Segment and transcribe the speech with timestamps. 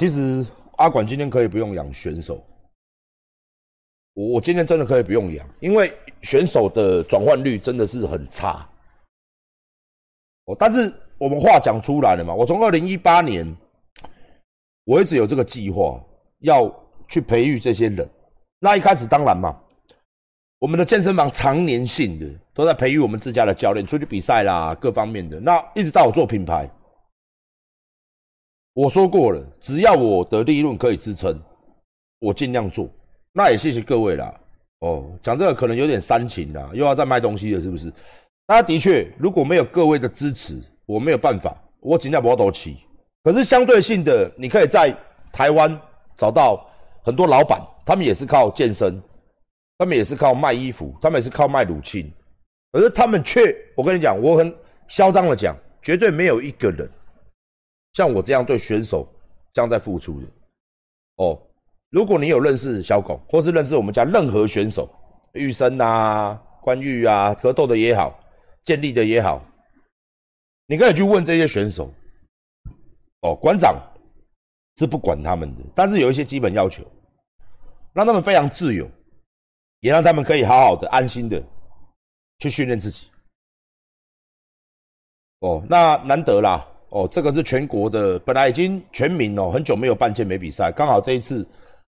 [0.00, 0.42] 其实
[0.78, 2.42] 阿管今天可以不用养选手，
[4.14, 5.92] 我我今天真的可以不用养，因为
[6.22, 8.66] 选手的转换率真的是很差。
[10.46, 13.54] 哦，但是我们话讲出来了嘛，我从二零一八年，
[14.84, 16.02] 我一直有这个计划
[16.38, 16.74] 要
[17.06, 18.08] 去培育这些人。
[18.58, 19.54] 那一开始当然嘛，
[20.60, 25.38] 我们的健身房常年性的都在培育我们自家的教练，出去比赛啦，各方面的。
[25.40, 26.66] 那一直到我做品牌。
[28.74, 31.38] 我说过了，只要我的利润可以支撑，
[32.20, 32.88] 我尽量做。
[33.32, 34.32] 那也谢谢各位啦。
[34.80, 37.92] 哦，讲这个可能有点煽情啦，又要再卖东西了，是不是？
[38.46, 42.78] 那的确，如果没有各位的支持，我没有办法，我尽量不要多起。
[43.22, 44.96] 可是相对性的，你可以在
[45.32, 45.78] 台湾
[46.16, 46.66] 找到
[47.02, 49.00] 很多老板，他们也是靠健身，
[49.78, 52.10] 他们也是靠卖衣服，他们也是靠卖乳清，
[52.72, 54.52] 可是他们却，我跟你讲，我很
[54.88, 56.88] 嚣张的讲，绝对没有一个人。
[57.92, 59.06] 像我这样对选手
[59.52, 60.26] 这样在付出的
[61.16, 61.40] 哦，
[61.90, 64.88] 如果你有认识小狗，或是认识我们家任何选手，
[65.32, 68.18] 玉生啊、关玉啊、格斗的也好，
[68.64, 69.44] 建立的也好，
[70.66, 71.92] 你可以去问这些选手。
[73.22, 73.76] 哦，馆长
[74.78, 76.82] 是不管他们的，但是有一些基本要求，
[77.92, 78.88] 让他们非常自由，
[79.80, 81.42] 也让他们可以好好的、安心的
[82.38, 83.08] 去训练自己。
[85.40, 86.66] 哦，那难得啦。
[86.90, 91.46] 哦，这个是全国的，本来已经全民哦，很久没有办健美比赛，刚好这一次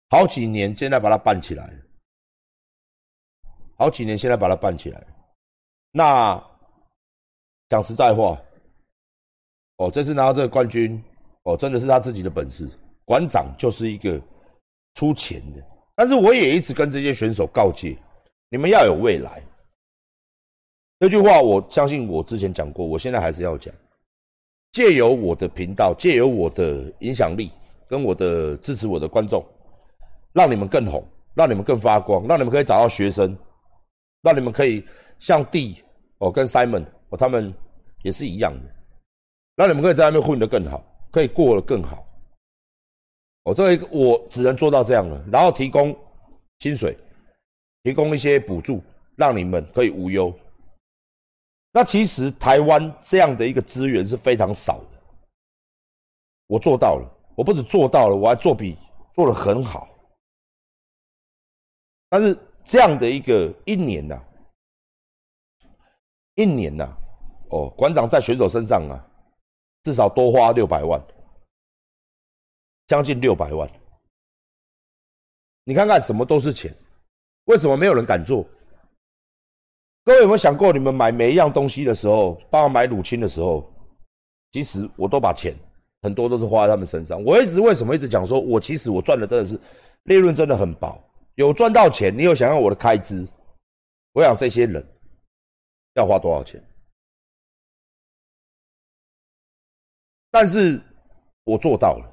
[0.09, 1.71] 好几年，现在把它办起来
[3.77, 5.07] 好几年现在把它办起来
[5.93, 6.43] 那
[7.69, 8.41] 讲实在话，
[9.77, 11.03] 哦，这次拿到这个冠军，
[11.43, 12.69] 哦，真的是他自己的本事。
[13.05, 14.21] 馆长就是一个
[14.95, 15.63] 出钱的，
[15.95, 17.97] 但是我也一直跟这些选手告诫，
[18.49, 19.43] 你们要有未来。
[20.99, 23.75] 这句话我相信我之前讲过，我现在还是要讲。
[24.72, 27.50] 借由我的频道，借由我的影响力，
[27.89, 29.45] 跟我的支持我的观众，
[30.33, 31.03] 让你们更红，
[31.34, 33.37] 让你们更发光，让你们可以找到学生，
[34.22, 34.84] 让你们可以
[35.19, 35.83] 像弟
[36.19, 37.53] 哦跟 Simon 哦他们
[38.03, 38.75] 也是一样的，
[39.56, 42.05] 让你们可以在外面混得更好，可以过得更好。
[43.44, 45.97] 我这个我只能做到这样了，然后提供
[46.59, 46.97] 薪水，
[47.84, 48.82] 提供一些补助，
[49.15, 50.34] 让你们可以无忧。
[51.76, 55.03] 那其实台湾这样的一个资源是非常少的，
[56.47, 58.78] 我做到了，我不止做到了，我还做比
[59.12, 59.87] 做的很好。
[62.09, 64.19] 但是这样的一个一年呐，
[66.37, 66.88] 一年呐，
[67.50, 68.97] 哦，馆长在选手身上啊，
[69.82, 70.98] 至少多花六百万，
[72.87, 73.70] 将近六百万。
[75.64, 76.75] 你看看，什么都是钱，
[77.44, 78.48] 为什么没有人敢做？
[80.06, 83.69] 各位有没有想过，你们买每一样东西的时候，帮我买乳清的时候，
[84.53, 85.53] 其实我都把钱
[86.00, 87.21] 很多都是花在他们身上。
[87.25, 89.59] 我一直为什么一直讲说，我其实我赚的真的是
[90.05, 90.97] 利润真的很薄，
[91.34, 93.27] 有赚到钱，你有想要我的开支，
[94.12, 94.87] 我想这些人
[95.94, 96.62] 要花多少钱？
[100.31, 100.81] 但是
[101.43, 102.09] 我做到了，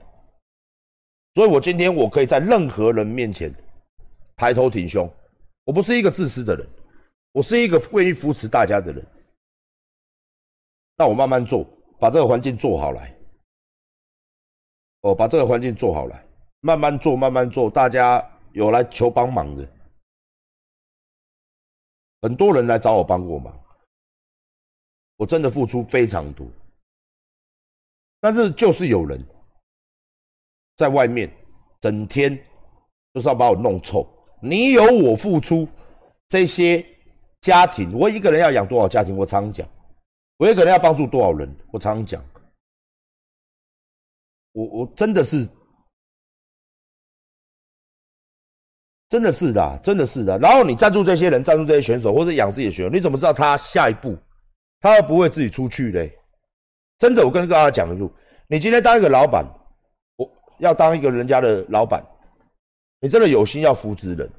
[1.35, 3.53] 所以我今天我可以在任何人面前
[4.35, 5.07] 抬头挺胸，
[5.63, 6.67] 我不是一个自私的人。
[7.33, 9.05] 我是一个愿意扶持大家的人，
[10.95, 11.67] 那我慢慢做，
[11.99, 13.11] 把这个环境做好来。
[15.01, 16.23] 哦，把这个环境做好来，
[16.61, 17.69] 慢慢做，慢慢做。
[17.71, 19.67] 大家有来求帮忙的，
[22.21, 23.51] 很多人来找我帮过忙，
[25.17, 26.47] 我真的付出非常多。
[28.21, 29.19] 但是就是有人
[30.77, 31.29] 在外面
[31.81, 32.37] 整天
[33.13, 34.07] 就是要把我弄臭。
[34.39, 35.67] 你有我付出
[36.27, 36.92] 这些。
[37.43, 39.17] 家庭，我一个人要养多少家庭？
[39.17, 39.67] 我常讲，
[40.37, 41.53] 我一个人要帮助多少人？
[41.71, 42.23] 我常讲，
[44.53, 45.45] 我我真的是，
[49.09, 50.39] 真的是的，真的是的。
[50.39, 54.17] 然后你赞助这些人，赞助这些选手，或者养自己的选手，你怎么知道他下一步
[54.79, 56.17] 他会不会自己出去嘞？
[56.97, 58.09] 真的，我跟大家讲一
[58.47, 59.45] 你今天当一个老板，
[60.15, 62.01] 我要当一个人家的老板，
[63.01, 64.31] 你真的有心要扶植人。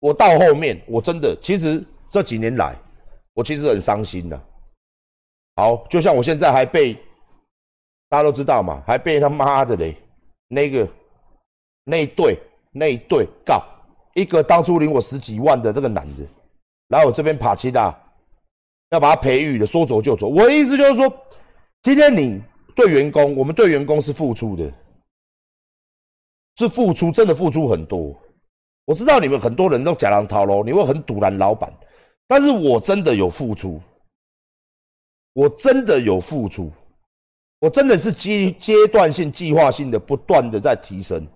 [0.00, 2.76] 我到后面，我真的其实这几年来，
[3.32, 4.38] 我其实很伤心的。
[5.56, 6.92] 好，就像我现在还被
[8.10, 9.96] 大家都知道嘛，还被他妈的嘞
[10.46, 10.86] 那个
[11.84, 12.38] 那一对
[12.70, 13.64] 那一对告
[14.12, 16.26] 一个当初领我十几万的这个男的，
[16.88, 17.98] 然后我这边爬七大
[18.90, 20.28] 要把他培育的，说走就走。
[20.28, 21.10] 我的意思就是说，
[21.80, 22.42] 今天你
[22.74, 24.70] 对员工，我们对员工是付出的，
[26.56, 28.14] 是付出，真的付出很多。
[28.84, 31.72] 我知道你们很多人都假狼套喽，你会很堵拦老板，
[32.26, 33.80] 但是我真的有付出，
[35.34, 36.70] 我真的有付出，
[37.60, 41.26] 我真的是阶阶段性、计划性的不断的在提升，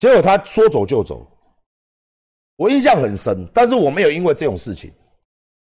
[0.00, 1.26] 结果他说走就走，
[2.56, 4.92] 我印象很深，但是我没有因为这种事情，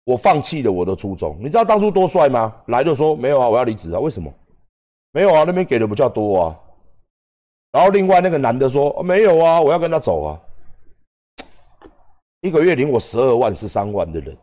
[0.03, 1.37] 我放弃了我的初衷。
[1.39, 2.55] 你知道当初多帅吗？
[2.67, 4.31] 来就说没有啊，我要离职啊，为什么？
[5.11, 6.59] 没有啊，那边给的比较多啊。
[7.71, 10.39] 然后另外那个男的说没有啊，我要跟他走啊。
[12.41, 14.35] 一个月领我十二万、十三万的人，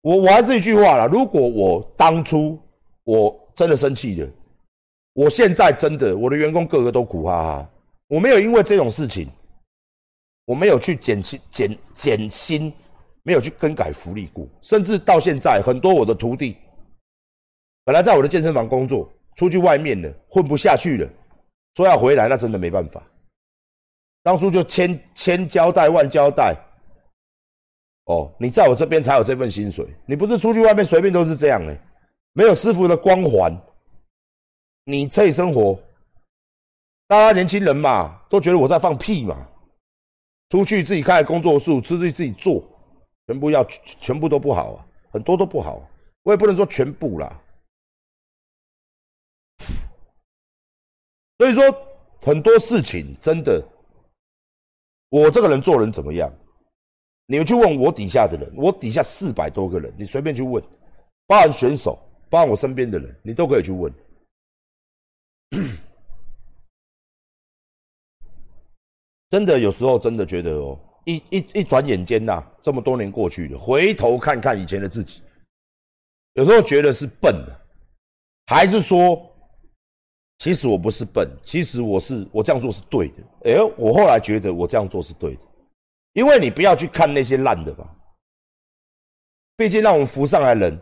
[0.00, 2.58] 我我还是一句话啦，如果我当初
[3.04, 4.28] 我真的生气了，
[5.12, 7.70] 我现在真的我的员工个个都苦哈哈，
[8.08, 9.28] 我没有因为这种事情，
[10.46, 12.72] 我没有去减薪减减薪，
[13.22, 16.56] 没有去更改福利过，甚至到现在很多我的徒弟，
[17.84, 21.10] 本来在我的健身房工作，出去外面了混不下去了，
[21.74, 23.02] 说要回来，那真的没办法。
[24.26, 26.52] 当初就千千交代万交代，
[28.06, 31.78] 哦，你在我这边才有这份薪水，你不是出去外面随便都是这样哎，
[32.32, 33.56] 没有师傅的光环，
[34.82, 35.80] 你可以生活。
[37.06, 39.48] 大家年轻人嘛，都觉得我在放屁嘛，
[40.48, 42.60] 出去自己开工作室，出去自己做，
[43.28, 43.62] 全部要
[44.00, 45.88] 全部都不好啊，很多都不好，
[46.24, 47.40] 我也不能说全部啦。
[51.38, 51.62] 所以说
[52.22, 53.64] 很多事情真的。
[55.08, 56.32] 我这个人做人怎么样？
[57.26, 60.62] 你们去问我底下的人，我底下四百多个人，你随便去问，
[61.26, 61.98] 包含选手，
[62.30, 63.92] 包含我身边的人，你都可以去问。
[69.28, 75.20] 真的有时候真的觉得哦，一一一转眼间呐，这么多年过去了，回头看看以前的自己，
[76.34, 77.60] 有时候觉得是笨的，
[78.46, 79.35] 还是说？
[80.38, 83.14] 其实我不是笨，其实我是我这样做是对的。
[83.44, 85.40] 哎，我后来觉得我这样做是对的，
[86.12, 87.90] 因为你不要去看那些烂的吧，
[89.56, 90.78] 毕竟让我们浮上来人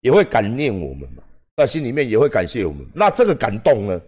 [0.00, 1.22] 也会感念我们嘛，
[1.56, 2.88] 那心里面也会感谢我们。
[2.94, 4.00] 那这个感动呢，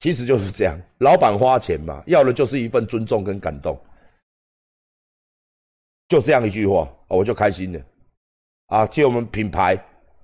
[0.00, 3.80] 其实就是这样，老板花钱嘛，要的就是一份尊重跟感动，
[6.08, 7.80] 就这样一句话，我就开心了
[8.66, 9.76] 啊，替我们品牌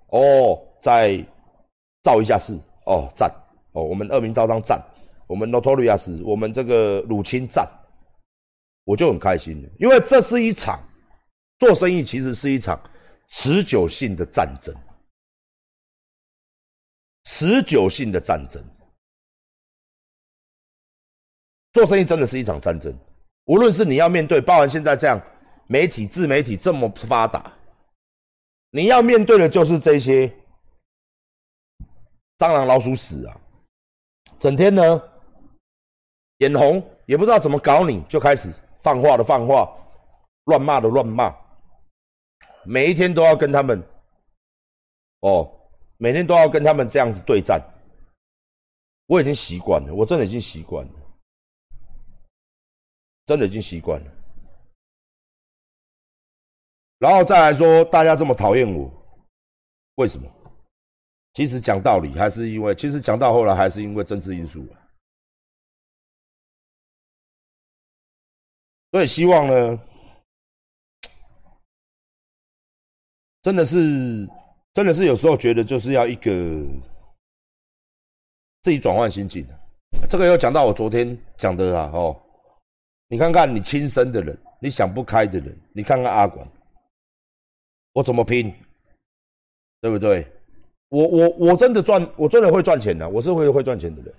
[0.09, 1.25] 哦再
[2.03, 2.59] 造一下势。
[2.89, 3.33] 哦，赞。
[3.73, 4.83] 哦，我们二名招商赞，
[5.27, 7.69] 我们 Notorious，我们这个鲁钦赞，
[8.85, 10.81] 我就很开心，因为这是一场
[11.59, 12.81] 做生意，其实是一场
[13.29, 14.75] 持久性的战争，
[17.25, 18.65] 持久性的战争，
[21.75, 22.93] 做生意真的是一场战争，
[23.45, 25.21] 无论是你要面对，包含现在这样
[25.67, 27.53] 媒体、自媒体这么发达，
[28.71, 30.35] 你要面对的就是这些。
[32.39, 33.41] 蟑螂、老鼠屎啊！
[34.39, 35.03] 整天呢
[36.39, 39.69] 眼红，也不知道怎么搞，你就开始放话的放话，
[40.45, 41.35] 乱骂的乱骂，
[42.65, 43.83] 每一天都要跟他们
[45.21, 45.51] 哦，
[45.97, 47.61] 每天都要跟他们这样子对战。
[49.07, 50.93] 我已经习惯了，我真的已经习惯了，
[53.27, 54.13] 真的已经习惯了。
[56.99, 58.89] 然后再来说，大家这么讨厌我，
[59.97, 60.31] 为什么？
[61.35, 64.67] 其实讲道理，还是因为其实讲到后来，还是因为政治因素
[68.91, 69.79] 所以希望呢，
[73.43, 74.27] 真的是，
[74.73, 76.33] 真的是有时候觉得就是要一个
[78.63, 79.47] 自己转换心境。
[80.09, 82.19] 这个又讲到我昨天讲的啊，哦，
[83.09, 86.47] 你看看你亲生的人，你想不开的人，你看看阿管，
[87.93, 88.53] 我怎么拼，
[89.81, 90.27] 对不对？
[90.91, 94.15] 我我我真的赚，我真的会赚钱的，我是会会赚钱的人，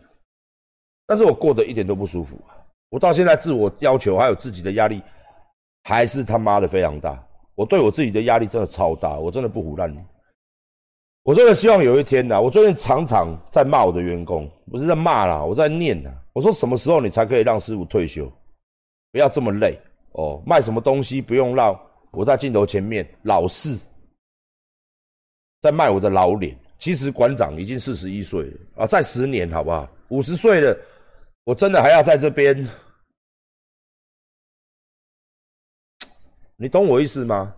[1.07, 2.53] 但是我过得一点都不舒服啊！
[2.89, 5.01] 我到现在自我要求还有自己的压力，
[5.83, 7.23] 还是他妈的非常大。
[7.55, 9.91] 我对我自己的压力真的超大，我真的不胡乱。
[11.23, 16.11] 我真的希望有一天呢，我最近常常在骂我的员工，不是在骂啦，我在念呐。
[16.33, 18.31] 我说什么时候你才可以让师傅退休，
[19.11, 19.77] 不要这么累
[20.11, 21.77] 哦，卖什么东西不用让
[22.11, 23.75] 我在镜头前面老是。
[25.61, 29.89] 在卖我的老脸，其实馆长已经四十一岁了啊，再十年好不好？
[30.07, 30.77] 五十岁了，
[31.43, 32.67] 我真的还要在这边？
[36.55, 37.55] 你懂我意思吗？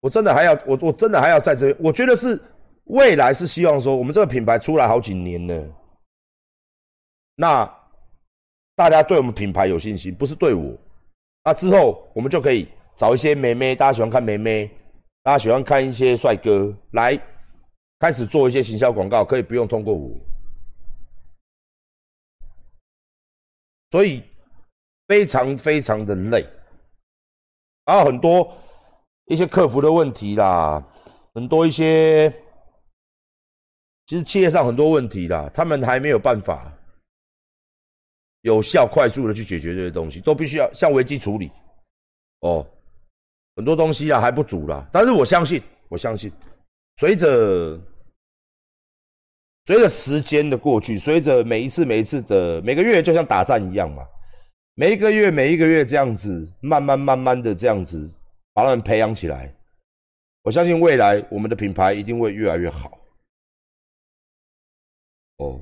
[0.00, 1.76] 我真的还要我我真的还要在这边？
[1.80, 2.40] 我觉得是
[2.84, 5.68] 未来是希望说，我们这个品牌出来好几年了，
[7.34, 7.64] 那
[8.74, 10.76] 大家对我们品牌有信心，不是对我。
[11.44, 14.70] 那之后我们就可以找一些妹妹，大家喜欢看妹妹。
[15.26, 17.20] 大家喜欢看一些帅哥，来
[17.98, 20.08] 开始做一些行销广告，可以不用通过我，
[23.90, 24.22] 所以
[25.08, 26.46] 非常非常的累，
[27.86, 28.56] 还有很多
[29.24, 30.80] 一些客服的问题啦，
[31.34, 32.30] 很多一些
[34.06, 36.72] 其实企业上很多问题啦，他们还没有办法
[38.42, 41.50] 有效、快速的去解决这些东西，都必须要像危机处理。
[42.42, 42.64] 哦，
[43.56, 46.30] 很多东西啊还不足啦，但是我相信，我相信，
[46.98, 47.80] 随着
[49.64, 54.04] 随着时间的过去，随着每一次每一次的每个月，就像打战一样嘛，
[54.74, 58.08] 每一个月每一个月这样子，慢慢慢慢的这样子
[58.52, 59.52] 把他们培养起来，
[60.42, 62.98] 我相信未来我们的品牌一定会越来越好。
[65.38, 65.60] 哦，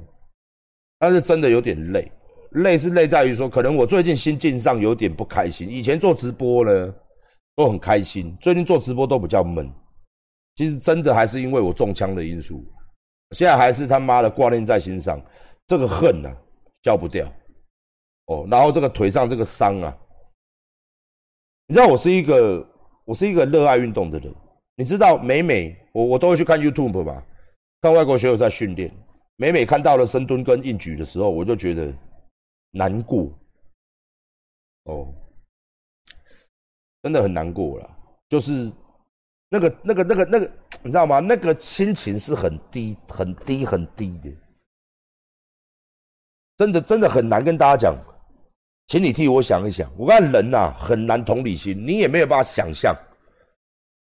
[0.98, 2.10] 但是真的有点累。
[2.50, 5.68] 累是累在于说，可能我最近心境上有点不开心。
[5.68, 6.94] 以前做直播呢
[7.56, 9.70] 都很开心，最近做直播都比较闷。
[10.56, 12.64] 其实真的还是因为我中枪的因素，
[13.32, 15.20] 现在还是他妈的挂念在心上，
[15.66, 16.30] 这个恨呐
[16.82, 17.26] 消不掉。
[18.26, 19.98] 哦，然后这个腿上这个伤啊，
[21.66, 22.66] 你知道我是一个
[23.04, 24.34] 我是一个热爱运动的人，
[24.76, 27.24] 你知道每每我我都会去看 YouTube 吧，
[27.80, 28.90] 看外国学友在训练，
[29.36, 31.92] 每每看到了深蹲跟硬举的时候，我就觉得。
[32.76, 33.30] 难过，
[34.86, 35.14] 哦，
[37.04, 37.90] 真的很难过了。
[38.30, 38.72] 就是
[39.50, 40.50] 那个、那个、那个、那个，
[40.82, 41.20] 你知道吗？
[41.20, 44.32] 那个心情是很低、很低、很低的。
[46.56, 47.94] 真的、真的很难跟大家讲，
[48.86, 49.90] 请你替我想一想。
[49.98, 52.96] 我看人呐，很难同理心，你也没有办法想象，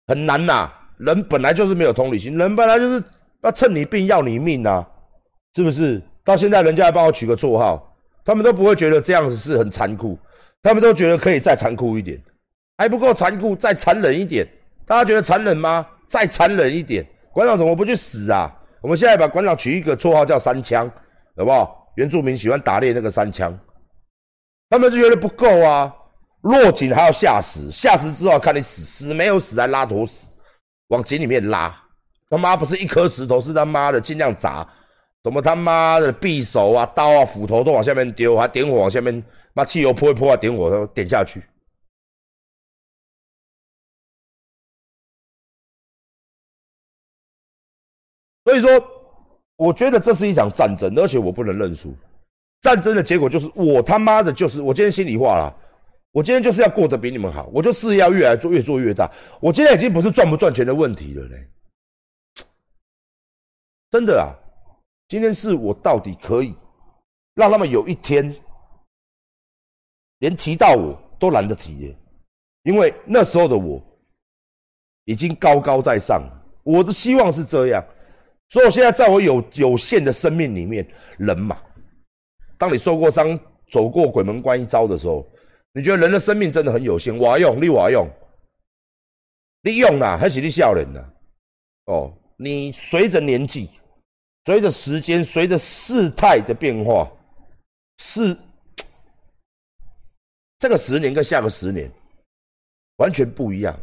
[0.08, 0.68] 很难呐。
[0.98, 3.04] 人本来就是没有同理心，人本来就是
[3.42, 4.84] 要趁你病要你命呐，
[5.54, 6.02] 是不是？
[6.24, 7.84] 到现在人家还帮我取个绰号。
[8.24, 10.18] 他们都不会觉得这样子是很残酷，
[10.60, 12.22] 他们都觉得可以再残酷一点，
[12.78, 14.46] 还不够残酷，再残忍一点。
[14.86, 15.86] 大家觉得残忍吗？
[16.08, 17.06] 再残忍一点。
[17.32, 18.50] 馆长怎么不去死啊？
[18.80, 20.90] 我们现在把馆长取一个绰号叫“三枪”，
[21.36, 21.92] 好不好？
[21.96, 23.58] 原住民喜欢打猎那个三枪，
[24.70, 25.92] 他们就觉得不够啊。
[26.42, 30.36] 落井还要吓死，吓死之后看你死死没有死，还拉坨屎
[30.86, 31.76] 往井里面拉。
[32.30, 34.66] 他妈不是一颗石头，是他妈的尽量砸。
[35.24, 39.20] 什么他妈的匕首啊、刀啊、斧头都往下面丢，还点火往下面，
[39.52, 41.42] 把汽油泼一泼啊，点火点下去。
[48.60, 48.86] 所以说，
[49.56, 51.94] 我觉得这是一场战争，而且我不能认输。
[52.60, 55.54] 战争的结果就是我他妈的，就是我今天心里话啦，
[56.12, 59.10] 我今天就是要过得比你们好，我就事业要越来做越做越大。
[59.40, 61.48] 我今天已经不是赚不赚钱的问题了嘞，
[63.90, 64.34] 真的啊。
[65.06, 66.54] 今天是我到底可以
[67.34, 68.34] 让他们有一天
[70.18, 71.96] 连提到我都懒得提耶，
[72.64, 73.80] 因为那时候的我
[75.04, 76.22] 已经高高在上。
[76.64, 77.82] 我的希望是这样，
[78.48, 80.86] 所以我现在在我有有限的生命里面，
[81.18, 81.60] 人嘛，
[82.56, 83.38] 当你受过伤、
[83.70, 85.26] 走过鬼门关一遭的时候，
[85.72, 87.16] 你觉得人的生命真的很有限。
[87.16, 88.08] 我用，你我用，
[89.62, 91.04] 你用啦，还是你笑人呐？
[91.86, 93.70] 哦，你随着年纪。
[94.46, 97.06] 随着时间，随着事态的变化，
[97.98, 98.34] 是
[100.58, 101.90] 这个十年跟下个十年
[102.96, 103.78] 完全不一样，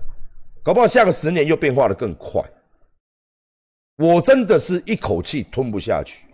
[0.63, 2.41] 搞不好下个十年又变化的更快。
[3.97, 6.25] 我真的是一口气吞不下去，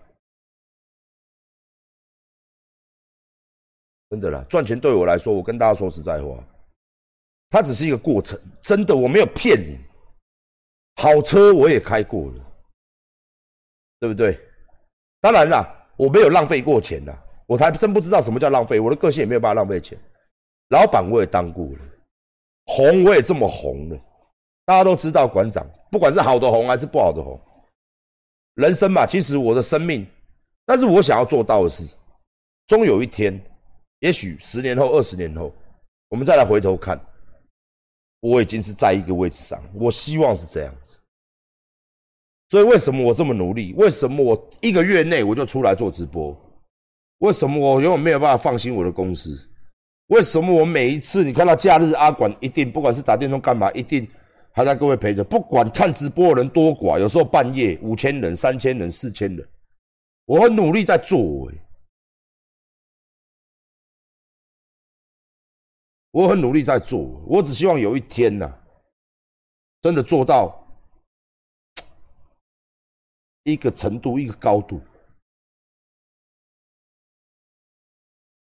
[4.10, 4.46] 真的啦！
[4.50, 6.44] 赚钱对我来说，我跟大家说实在话，
[7.50, 9.78] 它只是一个过程，真的我没有骗你。
[10.96, 12.48] 好车我也开过了。
[14.00, 14.40] 对不对？
[15.20, 15.64] 当然啦，
[15.96, 17.16] 我没有浪费过钱啦，
[17.46, 18.80] 我还真不知道什么叫浪费。
[18.80, 19.96] 我的个性也没有办法浪费钱。
[20.70, 21.80] 老板我也当过了，
[22.66, 23.98] 红我也这么红了。
[24.66, 27.40] 大家都知道，馆长不管是好的红还是不好的红，
[28.56, 30.06] 人生嘛，其实我的生命，
[30.66, 31.86] 但是我想要做到的是，
[32.68, 33.40] 终有一天，
[34.00, 35.54] 也许十年后、二十年后，
[36.10, 37.00] 我们再来回头看，
[38.20, 39.62] 我已经是在一个位置上。
[39.74, 40.98] 我希望是这样子。
[42.50, 43.74] 所以为什么我这么努力？
[43.78, 46.38] 为什么我一个月内我就出来做直播？
[47.20, 49.50] 为什么我永远没有办法放心我的公司？
[50.08, 54.06] 为什么我每一次你看到假日阿管一定不管是打电动干嘛，一定
[54.54, 59.50] 还在各位陪着，不管看直播的人多寡，有时候半夜五千人、三千人、四千人，
[60.26, 61.52] 我很努力在做，
[66.12, 68.52] 我很努力在做，我只希望有一天呐，
[69.82, 70.58] 真的做到。
[73.44, 74.80] 一个程度，一个高度，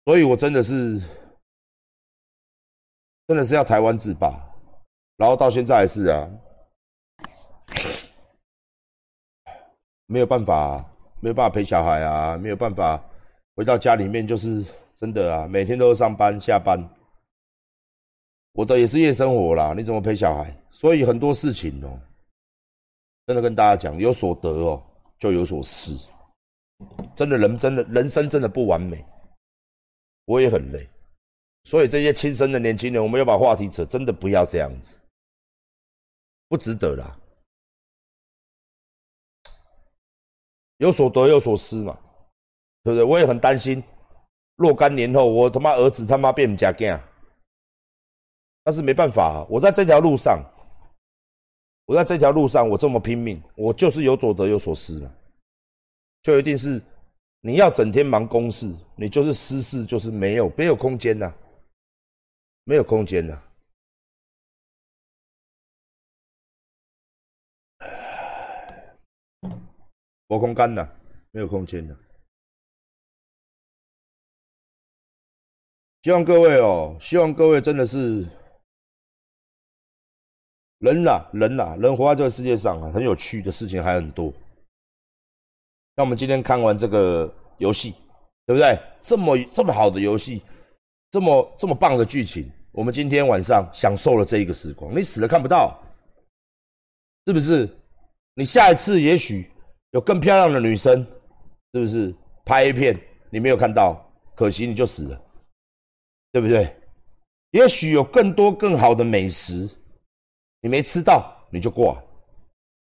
[0.04, 1.00] 所以我真的是，
[3.26, 4.49] 真的是要台湾自霸，
[5.20, 6.28] 然后到现在还是啊，
[10.06, 10.84] 没有办法，
[11.20, 13.04] 没有办法陪小孩啊，没有办法
[13.56, 16.80] 回到家里面，就是真的啊，每天都是上班下班，
[18.54, 20.56] 我的也是夜生活啦，你怎么陪小孩？
[20.72, 22.00] 所以很多事情哦，
[23.28, 24.82] 真的跟大家讲，有所得哦。
[25.20, 25.92] 就有所失。
[27.14, 29.04] 真的人真的人生真的不完美，
[30.24, 30.88] 我也很累。
[31.66, 34.98] 所以这些轻生的年轻人，我们要把话题扯，真的不要这样子，
[36.50, 37.18] 不值得啦。
[40.78, 41.98] 有所得有所失嘛，
[42.84, 43.04] 对不对？
[43.04, 43.84] 我也很担心，
[44.56, 47.00] 若干年后我他妈儿子他妈变家囝，
[48.64, 50.42] 但是没办法，我在这条路上，
[51.86, 55.12] 我在这条路上，我这么拼命，我就是有所得有所失嘛，
[56.24, 56.82] 就一定是
[57.42, 61.34] 你要整天忙公事，你就是私事就是没有没有空间呐，
[62.64, 63.38] 没有空间呐。
[70.30, 70.88] 没空间了，
[71.32, 71.98] 没有空间了。
[76.04, 78.28] 希望各位哦，希望各位真的是
[80.78, 84.32] 人呐，人呐，人活在这个世界上啊，很有趣的事情还很多。
[85.96, 87.96] 那我们今天看完这个游戏，
[88.46, 88.80] 对不对？
[89.02, 90.44] 这么这么好的游戏，
[91.10, 94.96] 这么这么棒的剧情，我们今天晚上享受了这一个时光。
[94.96, 95.84] 你死了看不到，
[97.26, 97.68] 是不是？
[98.36, 99.50] 你下一次也许。
[99.92, 101.06] 有更漂亮的女生，
[101.74, 102.14] 是不是
[102.46, 104.06] 拍一片你没有看到？
[104.36, 105.22] 可惜你就死了，
[106.32, 106.74] 对不对？
[107.52, 109.70] 也许有更多更好的美食，
[110.62, 112.02] 你没吃到你就挂。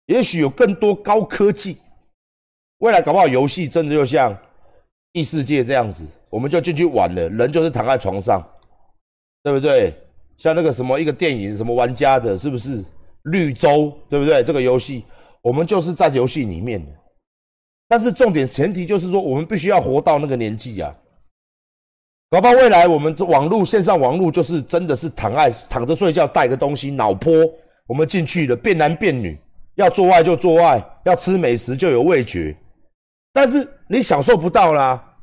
[0.07, 1.79] 也许有更多高科技，
[2.79, 4.37] 未来搞不好游戏真的就像
[5.13, 8.47] 异世界这样子，我们就进去玩了，人就是躺在床上，
[9.43, 9.95] 对不对？
[10.37, 12.85] 像那个什么一个电影什么玩家的，是不是
[13.23, 13.97] 绿洲？
[14.09, 14.43] 对不对？
[14.43, 15.05] 这个游戏。
[15.43, 16.93] 我们就是在游戏里面的，
[17.89, 20.95] 但是重点前提就是说，我们必须要活到那个年纪呀。
[22.31, 27.33] 搞不好未来我们网络线上网络就是真的是躺爱躺着睡觉带个东西脑波，
[27.87, 29.37] 我们进去了变男变女，
[29.75, 32.57] 要做爱就做爱，要吃美食就有味觉，
[33.33, 35.17] 但是你享受不到啦，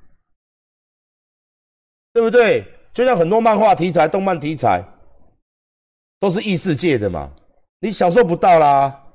[2.11, 2.65] 对不对？
[2.93, 4.83] 就像很多漫画题材、动漫题材
[6.19, 7.31] 都是异世界的嘛，
[7.79, 9.06] 你享受不到啦。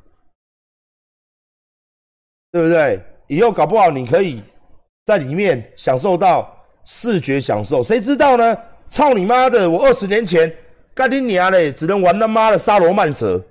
[2.53, 3.01] 对不对？
[3.29, 4.43] 以后搞不好你可以
[5.07, 8.57] 在里面享受到视觉享受，谁知道呢？
[8.91, 9.71] 操你妈的！
[9.71, 10.55] 我二十年前
[10.93, 13.43] 干你娘嘞，只能玩他妈的沙罗曼蛇，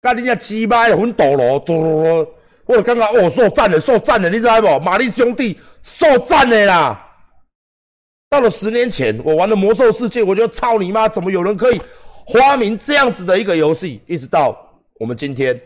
[0.00, 2.32] 干你家鸡巴的魂斗罗，嘟嘟嘟！
[2.64, 4.82] 我刚刚哦，受赞了，受赞了，你知道不？
[4.82, 7.06] 玛丽兄弟受赞的啦！
[8.30, 11.06] 到了十年前，我玩的魔兽世界，我就操你妈！
[11.06, 11.80] 怎么有人可以
[12.32, 14.00] 发明这样子的一个游戏？
[14.06, 14.56] 一直到
[14.98, 15.60] 我们今天。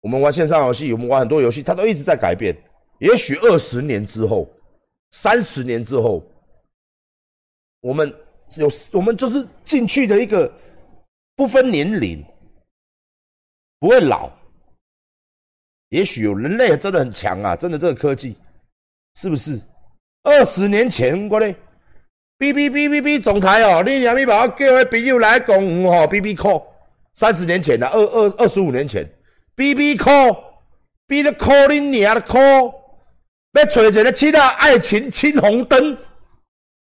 [0.00, 2.56] 我们玩线上游戏，我们玩很多游戏，它都一直在改变。
[2.98, 4.48] 也许二十年之后、
[5.10, 6.24] 三十年之后，
[7.80, 8.12] 我们
[8.56, 10.52] 有我们就是进去的一个
[11.36, 12.24] 不分年龄，
[13.80, 14.30] 不会老。
[15.90, 18.36] 也许有人类真的很强啊，真的这个科技
[19.16, 19.60] 是不是？
[20.22, 21.56] 二十年前我嘞
[22.36, 26.64] ，B B B B B 总台哦，你两咪把我叫个朋友来讲哦，B B call，
[27.14, 29.08] 三十年前的二二二十五年前。
[29.58, 32.72] B B call，B 的 call 你娘的 call，
[33.54, 35.98] 要找一个其他爱情青红灯，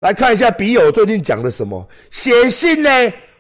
[0.02, 1.90] 来看一下笔友最近讲的什么？
[2.12, 2.90] 写信呢？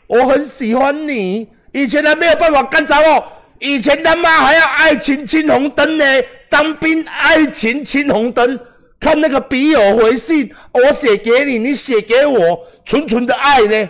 [0.07, 3.23] 我很喜欢你，以前还没有办法干着哦，
[3.59, 6.03] 以前他妈还要爱情青红灯呢，
[6.49, 8.59] 当兵爱情青红灯，
[8.99, 13.87] 看那个笔友回信，我写给你，你写给我，纯纯的爱呢？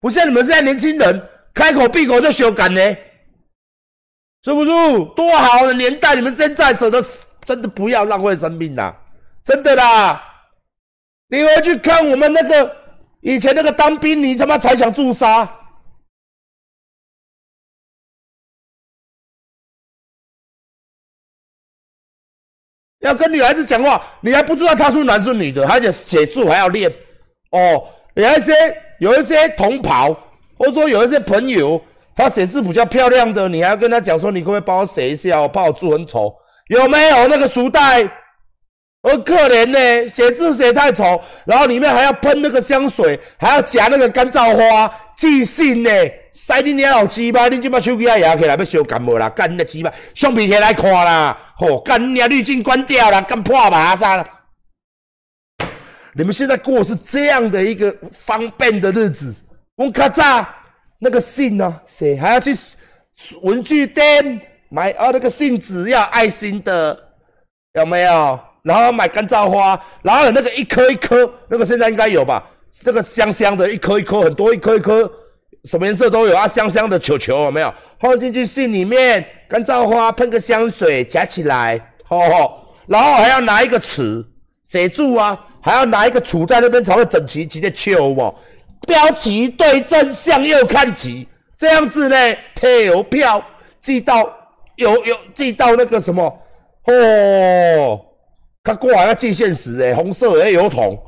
[0.00, 2.80] 不像你们现在年轻人，开口闭口就修改呢。
[4.42, 4.70] 是不是
[5.14, 6.14] 多好的年代？
[6.14, 6.98] 你们现在舍得
[7.44, 8.98] 真的不要浪费生命啦，
[9.44, 10.22] 真的啦！
[11.28, 12.74] 你回去看我们那个
[13.20, 15.46] 以前那个当兵，你他妈才想自杀？
[23.00, 26.90] 要跟女孩子讲话，你还不知道她是男是女的，而且写字还要练
[27.50, 27.86] 哦。
[28.14, 28.52] 有一些
[29.00, 30.14] 有一些同袍，
[30.56, 31.84] 或者说有一些朋友。
[32.14, 35.40] 他写字比较漂亮的，你还要跟他讲说，你可不可以帮我写一下？
[35.40, 36.34] 我怕我字很丑，
[36.68, 38.08] 有没有那个书袋？
[39.02, 45.90] 很可怜呢，写字写太丑，然后里面还要喷那个香水，还要夹那个干燥花寄信呢。
[46.32, 49.30] 塞你娘老鸡巴，你今把手机啊压起来要修感冒啦？
[49.30, 51.36] 干你的鸡巴，橡皮贴来看啦！
[51.56, 54.22] 吼，干你娘滤镜关掉啦，干破麻啥？
[56.14, 59.34] 你们现在过是这样的一个方便的日子，
[59.76, 60.44] 我咔嚓。
[61.00, 61.80] 那个信呢？
[61.86, 62.54] 写还要去
[63.42, 66.96] 文具店买哦，那个信纸要爱心的，
[67.72, 68.38] 有没有？
[68.62, 72.46] 然后买干燥花，然后那个一颗一颗，那个现在应该有吧？
[72.84, 75.10] 那个香香的，一颗一颗，很多一颗一颗，
[75.64, 77.72] 什么颜色都有啊，香香的球球有没有？
[77.98, 84.22] 放进去信里面，干燥花喷个香水夹起来，哦，然后还要拿一个尺
[84.68, 88.34] 写住啊，还要拿一个杵在那边才会整齐，直接敲哦。
[88.86, 91.26] 标旗对正向右看齐，
[91.58, 92.16] 这样子呢，
[92.54, 93.42] 贴邮票
[93.80, 94.30] 寄到
[94.76, 96.22] 邮邮寄到那个什么
[96.86, 98.04] 哦，
[98.64, 100.98] 他过来要寄现实诶，红色诶邮筒，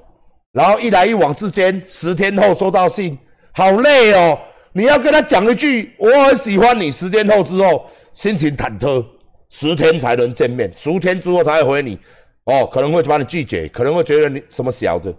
[0.53, 3.19] 然后一来一往之间，十天后收到信，
[3.53, 4.39] 好累哦。
[4.75, 9.05] 你要跟他讲一句我很喜欢你，十天后之后心情忐忑，
[9.51, 11.99] 十天才能见面，十天之后才会回你，
[12.45, 15.15] 哦，可能会把你拒绝，可能会觉得你什么小的，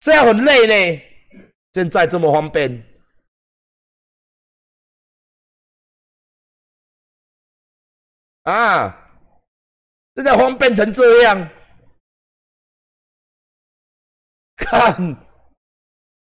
[0.00, 1.02] 这样很累呢。
[1.72, 2.84] 现在这么方便
[8.42, 8.98] 啊！
[10.14, 11.48] 现在方便成这样，
[14.56, 15.16] 看。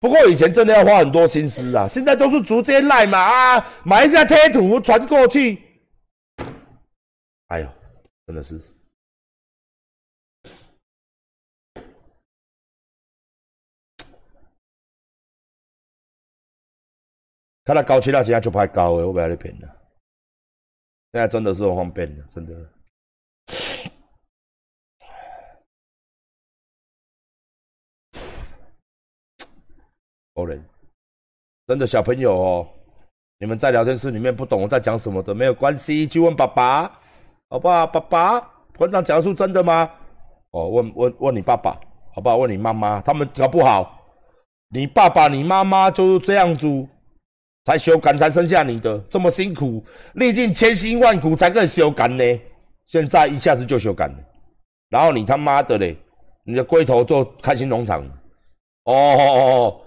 [0.01, 5.63] 不过以前真的要花很多心思啊，现在都是直接赖嘛啊，买一下贴图传过去。
[7.49, 7.73] 哎呦，
[8.27, 8.61] 真的是。
[17.69, 19.69] 他的高气那现就拍高诶，我不要你骗了。
[21.13, 22.55] 现在真的是很方便的，真的。
[30.33, 30.65] 欧人，
[31.67, 32.67] 真的小朋友哦，
[33.39, 36.91] 你们在聊天室里面不懂我在讲什么的，没有关系，去问爸爸，
[37.51, 37.87] 好不好？
[37.87, 38.41] 爸爸，
[38.73, 39.91] 团长讲的是真的吗？
[40.53, 41.79] 哦，问问问你爸爸，
[42.15, 42.39] 好不好？
[42.39, 44.03] 问你妈妈，他们搞不好，
[44.71, 46.67] 你爸爸、你妈妈就是这样子。
[47.69, 52.25] 才修改才生下你的，这么辛苦，历尽千辛万苦才可以修改呢。
[52.87, 54.15] 现在一下子就修改了，
[54.89, 55.95] 然后你他妈的嘞，
[56.45, 58.01] 你的龟头做开心农场，
[58.85, 59.81] 哦哦哦，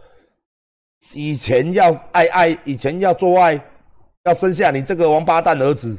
[1.15, 3.59] 以前要爱爱，以前要做爱，
[4.25, 5.97] 要生下你这个王八蛋儿子，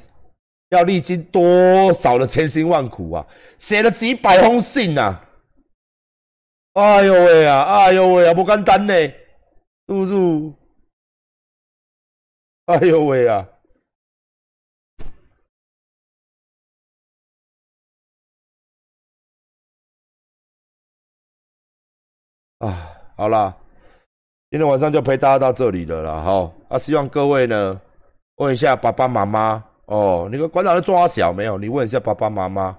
[0.68, 3.27] 要历经多少的千辛万苦啊，
[3.59, 5.21] 写了几百封信呐，
[6.75, 9.14] 哎呦喂啊，哎呦喂啊，不简单呢，是
[9.88, 10.62] 不是？
[12.66, 13.48] 哎呦喂啊！
[22.59, 23.57] 啊，好啦，
[24.48, 26.53] 今天晚上就陪大家到这里了啦，哈。
[26.68, 27.81] 啊，希望各位呢，
[28.37, 31.59] 问一下爸爸妈妈哦，你个馆长的抓小没有？
[31.59, 32.79] 你问一下爸爸妈妈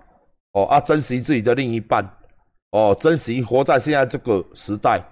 [0.53, 2.09] 哦，啊，珍惜自己的另一半
[2.71, 5.03] 哦，珍惜活在现在这个时代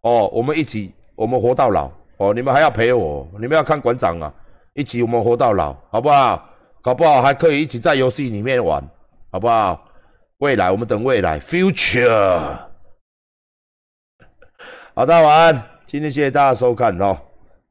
[0.00, 1.92] 哦，我们一起，我们活到老。
[2.16, 4.32] 哦，你们还要陪我，你们要看馆长啊，
[4.72, 6.48] 一起我们活到老，好不好？
[6.80, 8.82] 搞不好还可以一起在游戏里面玩，
[9.30, 9.88] 好不好？
[10.38, 12.58] 未来我们等未来，future。
[14.94, 15.62] 好大家，晚安。
[15.86, 17.16] 今天谢谢大家收看哦。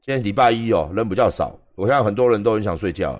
[0.01, 3.13] 今天礼拜一哦，人比较少，我看很多人都很想睡觉，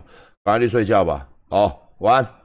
[0.44, 1.28] 赶快去睡觉吧。
[1.50, 2.43] 好，晚安。